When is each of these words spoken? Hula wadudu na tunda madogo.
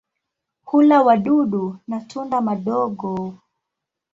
Hula 0.63 0.97
wadudu 1.05 1.77
na 1.87 1.99
tunda 1.99 2.41
madogo. 2.41 3.11